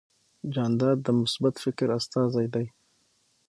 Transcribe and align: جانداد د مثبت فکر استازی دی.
جانداد 0.53 0.97
د 1.03 1.07
مثبت 1.21 1.55
فکر 1.63 1.87
استازی 1.97 2.47
دی. 2.53 2.65